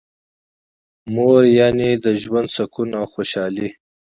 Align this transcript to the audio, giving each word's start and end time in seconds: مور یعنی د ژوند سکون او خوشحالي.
مور 1.13 1.43
یعنی 1.59 1.89
د 2.03 2.05
ژوند 2.21 2.47
سکون 2.55 2.89
او 2.99 3.05
خوشحالي. 3.13 3.69